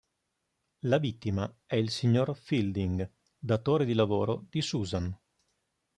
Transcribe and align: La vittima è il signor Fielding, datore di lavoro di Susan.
La 0.85 0.97
vittima 0.97 1.57
è 1.67 1.75
il 1.75 1.91
signor 1.91 2.35
Fielding, 2.35 3.07
datore 3.37 3.85
di 3.85 3.93
lavoro 3.93 4.47
di 4.49 4.59
Susan. 4.59 5.15